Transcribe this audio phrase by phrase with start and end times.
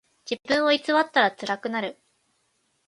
[0.27, 2.01] 自分を偽ったらつらくなる。